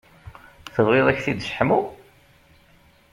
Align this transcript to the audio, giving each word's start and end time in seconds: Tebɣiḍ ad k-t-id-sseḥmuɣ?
Tebɣiḍ 0.73 1.05
ad 1.07 1.17
k-t-id-sseḥmuɣ? 1.17 1.85